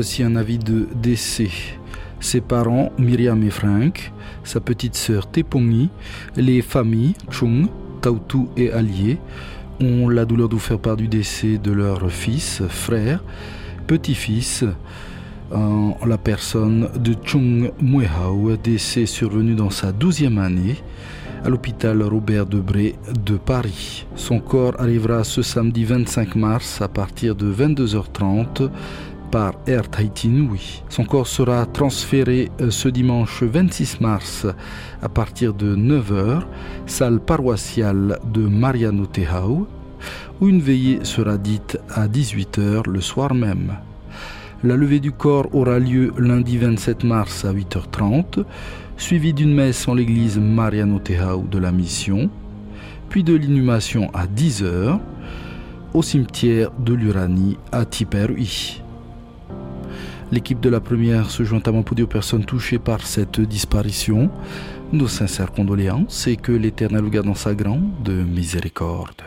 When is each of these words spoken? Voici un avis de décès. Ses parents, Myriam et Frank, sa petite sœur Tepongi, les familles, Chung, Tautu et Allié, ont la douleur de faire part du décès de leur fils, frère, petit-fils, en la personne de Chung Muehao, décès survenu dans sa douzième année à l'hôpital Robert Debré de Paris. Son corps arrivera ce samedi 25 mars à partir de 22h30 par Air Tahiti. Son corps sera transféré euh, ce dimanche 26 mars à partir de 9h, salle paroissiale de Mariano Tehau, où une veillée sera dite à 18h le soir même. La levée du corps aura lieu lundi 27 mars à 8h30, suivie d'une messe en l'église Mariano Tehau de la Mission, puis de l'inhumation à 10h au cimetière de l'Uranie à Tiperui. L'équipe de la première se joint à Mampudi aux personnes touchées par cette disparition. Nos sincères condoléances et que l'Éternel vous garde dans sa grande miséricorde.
Voici 0.00 0.22
un 0.22 0.36
avis 0.36 0.58
de 0.58 0.86
décès. 0.94 1.50
Ses 2.20 2.40
parents, 2.40 2.92
Myriam 3.00 3.42
et 3.42 3.50
Frank, 3.50 4.12
sa 4.44 4.60
petite 4.60 4.94
sœur 4.94 5.28
Tepongi, 5.28 5.90
les 6.36 6.62
familles, 6.62 7.16
Chung, 7.32 7.66
Tautu 8.00 8.46
et 8.56 8.70
Allié, 8.70 9.18
ont 9.80 10.08
la 10.08 10.24
douleur 10.24 10.48
de 10.48 10.56
faire 10.56 10.78
part 10.78 10.96
du 10.96 11.08
décès 11.08 11.58
de 11.58 11.72
leur 11.72 12.12
fils, 12.12 12.62
frère, 12.68 13.24
petit-fils, 13.88 14.64
en 15.50 15.96
la 16.06 16.16
personne 16.16 16.90
de 16.94 17.16
Chung 17.24 17.72
Muehao, 17.82 18.56
décès 18.56 19.04
survenu 19.04 19.56
dans 19.56 19.70
sa 19.70 19.90
douzième 19.90 20.38
année 20.38 20.76
à 21.44 21.48
l'hôpital 21.48 22.02
Robert 22.02 22.46
Debré 22.46 22.94
de 23.24 23.36
Paris. 23.36 24.06
Son 24.14 24.38
corps 24.38 24.74
arrivera 24.78 25.24
ce 25.24 25.42
samedi 25.42 25.84
25 25.84 26.36
mars 26.36 26.82
à 26.82 26.86
partir 26.86 27.34
de 27.34 27.52
22h30 27.52 28.70
par 29.30 29.52
Air 29.66 29.88
Tahiti. 29.88 30.30
Son 30.88 31.04
corps 31.04 31.26
sera 31.26 31.66
transféré 31.66 32.50
euh, 32.60 32.70
ce 32.70 32.88
dimanche 32.88 33.42
26 33.42 34.00
mars 34.00 34.46
à 35.02 35.08
partir 35.08 35.54
de 35.54 35.76
9h, 35.76 36.42
salle 36.86 37.20
paroissiale 37.20 38.18
de 38.32 38.40
Mariano 38.40 39.06
Tehau, 39.06 39.66
où 40.40 40.48
une 40.48 40.60
veillée 40.60 41.00
sera 41.04 41.36
dite 41.36 41.78
à 41.90 42.08
18h 42.08 42.88
le 42.88 43.00
soir 43.00 43.34
même. 43.34 43.74
La 44.64 44.76
levée 44.76 45.00
du 45.00 45.12
corps 45.12 45.54
aura 45.54 45.78
lieu 45.78 46.12
lundi 46.18 46.58
27 46.58 47.04
mars 47.04 47.44
à 47.44 47.52
8h30, 47.52 48.44
suivie 48.96 49.32
d'une 49.32 49.54
messe 49.54 49.86
en 49.86 49.94
l'église 49.94 50.38
Mariano 50.38 50.98
Tehau 50.98 51.44
de 51.48 51.58
la 51.58 51.70
Mission, 51.70 52.30
puis 53.08 53.22
de 53.22 53.34
l'inhumation 53.34 54.10
à 54.14 54.26
10h 54.26 54.98
au 55.94 56.02
cimetière 56.02 56.70
de 56.78 56.94
l'Uranie 56.94 57.56
à 57.72 57.84
Tiperui. 57.84 58.82
L'équipe 60.30 60.60
de 60.60 60.68
la 60.68 60.80
première 60.80 61.30
se 61.30 61.42
joint 61.42 61.62
à 61.64 61.72
Mampudi 61.72 62.02
aux 62.02 62.06
personnes 62.06 62.44
touchées 62.44 62.78
par 62.78 63.06
cette 63.06 63.40
disparition. 63.40 64.30
Nos 64.92 65.08
sincères 65.08 65.52
condoléances 65.52 66.26
et 66.26 66.36
que 66.36 66.52
l'Éternel 66.52 67.02
vous 67.02 67.10
garde 67.10 67.26
dans 67.26 67.34
sa 67.34 67.54
grande 67.54 68.08
miséricorde. 68.08 69.22